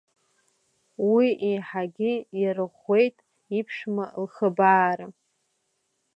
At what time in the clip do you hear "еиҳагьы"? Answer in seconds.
1.49-2.13